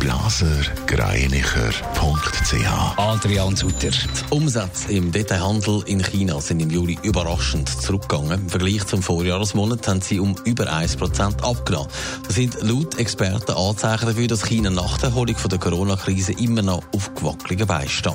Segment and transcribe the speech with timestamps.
[0.00, 3.90] blasergreinicher.ch Adrian Sutter.
[3.90, 8.40] Die Umsätze im Detailhandel in China sind im Juli überraschend zurückgegangen.
[8.40, 11.88] Im Vergleich zum Vorjahresmonat haben sie um über 1% abgenommen.
[12.26, 16.62] Das sind laut Experten Anzeichen dafür, dass China nach der Erholung von der Corona-Krise immer
[16.62, 18.14] noch auf gewackeligen Beinen steht.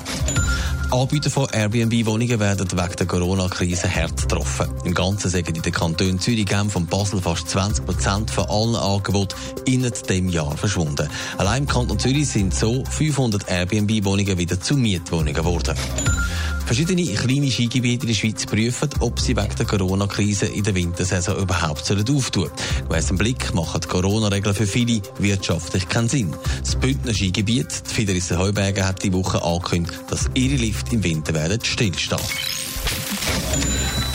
[0.90, 4.68] Anbieter von Airbnb-Wohnungen werden wegen der Corona-Krise hart getroffen.
[4.84, 8.76] Im Ganzen sagen in den Kantonen Zürich, Genf und Basel fast 20 Prozent von allen
[8.76, 11.08] Angeboten in diesem Jahr verschwunden.
[11.38, 15.76] Allein im Kanton Zürich sind so 500 Airbnb-Wohnungen wieder zu Mietwohnungen geworden.
[16.66, 21.38] Verschiedene kleine Skigebiete in der Schweiz prüfen, ob sie wegen der Corona-Krise in der Wintersaison
[21.38, 22.50] überhaupt auftun sollen.
[22.88, 26.34] Gemäss dem Blick machen die Corona-Regeln für viele wirtschaftlich keinen Sinn.
[26.60, 31.34] Das Bündner Skigebiet, die Fiderische Heuberge, hat die Woche angekündigt, dass ihre Lift im Winter
[31.34, 32.20] werden stillstehen.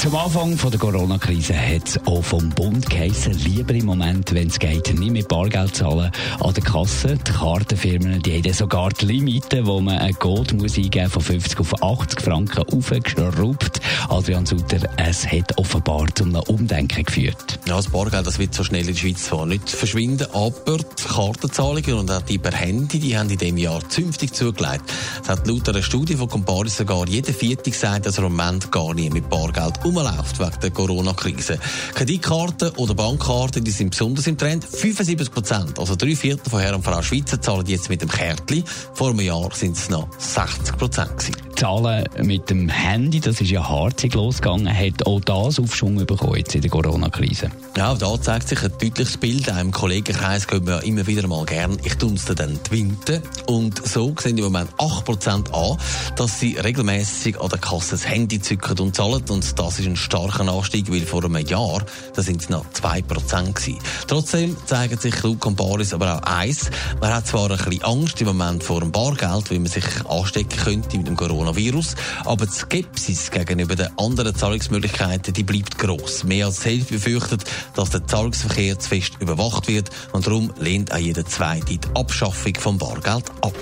[0.02, 4.58] Zum Anfang der Corona-Krise hat es auch vom Bund geheißen, lieber im Moment, wenn es
[4.58, 7.20] geht, nicht mit Bargeld zahlen an der Kasse.
[7.20, 10.16] Die Kartenfirmen die haben sogar die Limite, wo man ein
[10.58, 13.81] muss eingeben von 50 auf 80 Franken aufgeschraubt.
[14.10, 17.60] Adrian Sutter, es hat offenbar zu einem Umdenken geführt.
[17.68, 21.04] Ja, das Bargeld das wird so schnell in der Schweiz zwar nicht verschwinden, aber die
[21.04, 24.84] Kartenzahlungen und auch die per Handy, die haben in diesem Jahr zünftig zugelegt.
[25.22, 28.72] Es hat laut einer Studie von Comparis sogar jeder Vierte gesagt, dass er im Moment
[28.72, 31.60] gar nicht mit Bargeld rumläuft wegen der Corona-Krise.
[31.96, 34.64] Kreditkarten oder Bankkarten, die sind besonders im Trend.
[34.64, 38.64] 75 Prozent, also drei Viertel von Herrn und Frau Schweizer zahlen jetzt mit dem Kärtchen.
[38.94, 43.70] Vor einem Jahr sind es noch 60 Prozent Zahlen mit dem Handy, das ist ja
[43.70, 47.52] harzig losgegangen, hat auch das Aufschwung bekommen jetzt in der Corona-Krise.
[47.78, 49.48] Ja, da zeigt sich ein deutliches Bild.
[49.52, 51.78] Auch im Kollegenkreis gehen wir immer wieder mal gern.
[51.84, 53.22] Ich tue es dann die Winte.
[53.46, 55.78] Und so sehen im Moment 8% an,
[56.16, 59.24] dass sie regelmäßig an der Kasse das Handy zücken und zahlen.
[59.30, 61.84] Und das ist ein starker Anstieg, weil vor einem Jahr,
[62.16, 63.78] da sind es noch 2% gewesen.
[64.08, 66.72] Trotzdem zeigen sich laut Comparis aber auch eins.
[67.00, 70.60] Man hat zwar ein bisschen Angst im Moment vor dem Bargeld, weil man sich anstecken
[70.60, 71.96] könnte mit dem Corona Coronavirus.
[72.26, 76.24] Aber die Skepsis gegenüber den anderen Zahlungsmöglichkeiten, die bleibt gross.
[76.24, 77.44] Mehr als die befürchtet,
[77.76, 82.56] dass der Zahlungsverkehr zu fest überwacht wird und darum lehnt auch jeder Zweite die Abschaffung
[82.58, 83.54] vom Bargeld ab.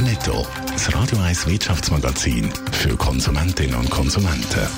[0.00, 4.68] Netto, das Radio 1 Wirtschaftsmagazin für Konsumentinnen und Konsumenten.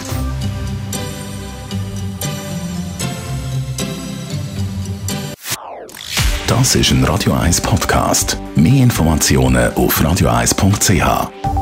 [6.47, 8.39] Das ist ein Radio 1 Podcast.
[8.55, 11.56] Mehr Informationen auf radio1.ch.